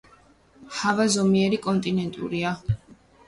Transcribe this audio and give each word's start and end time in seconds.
ჰავა 0.77 1.05
ზომიერი 1.17 1.59
კონტინენტურია. 1.67 2.55